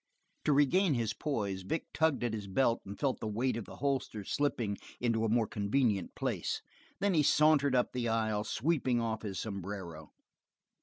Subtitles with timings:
[0.45, 3.75] To regain his poise, Vic tugged at his belt and felt the weight of the
[3.75, 6.63] holster slipping into a more convenient place,
[6.99, 10.09] then he sauntered up the aisle, sweeping off his sombrero.